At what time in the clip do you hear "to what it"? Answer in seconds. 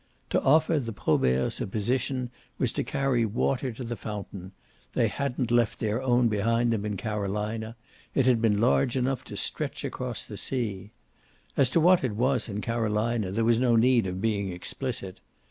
11.69-12.15